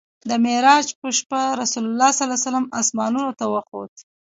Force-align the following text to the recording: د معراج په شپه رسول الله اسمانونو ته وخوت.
د 0.29 0.31
معراج 0.43 0.87
په 0.99 1.07
شپه 1.17 1.41
رسول 1.61 1.85
الله 1.89 2.09
اسمانونو 2.81 3.31
ته 3.39 3.45
وخوت. 3.53 3.93